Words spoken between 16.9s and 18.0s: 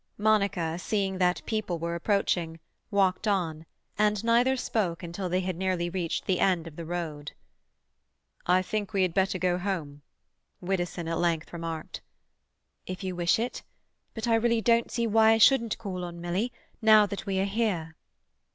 that we are here."